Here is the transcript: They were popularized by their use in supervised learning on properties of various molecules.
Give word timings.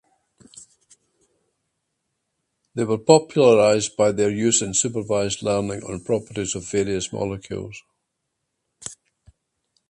They 2.73 2.85
were 2.85 2.97
popularized 2.97 3.95
by 3.95 4.11
their 4.13 4.31
use 4.31 4.63
in 4.63 4.73
supervised 4.73 5.43
learning 5.43 5.83
on 5.83 6.03
properties 6.03 6.55
of 6.55 6.63
various 6.67 7.13
molecules. 7.13 7.83